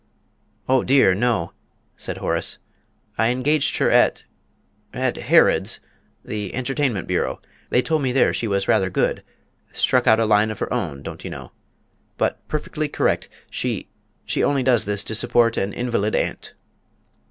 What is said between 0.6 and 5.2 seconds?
"Oh dear, no," said Horace; "I engaged her at at